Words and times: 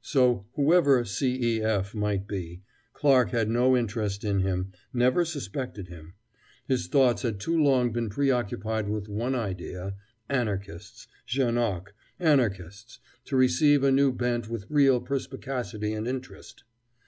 So, 0.00 0.46
whoever 0.54 1.04
"C. 1.04 1.58
E. 1.58 1.62
F." 1.62 1.94
might 1.94 2.26
be, 2.26 2.62
Clarke 2.94 3.32
had 3.32 3.50
no 3.50 3.76
interest 3.76 4.24
in 4.24 4.38
him, 4.40 4.72
never 4.94 5.22
suspected 5.22 5.88
him: 5.88 6.14
his 6.66 6.86
thoughts 6.86 7.20
had 7.20 7.38
too 7.38 7.62
long 7.62 7.92
been 7.92 8.08
preoccupied 8.08 8.88
with 8.88 9.06
one 9.06 9.34
idea 9.34 9.94
Anarchists, 10.30 11.08
Janoc, 11.28 11.92
Anarchists 12.18 13.00
to 13.26 13.36
receive 13.36 13.84
a 13.84 13.92
new 13.92 14.14
bent 14.14 14.48
with 14.48 14.64
real 14.70 14.98
perspicacity 14.98 15.92
and 15.92 16.08
interest. 16.08 16.64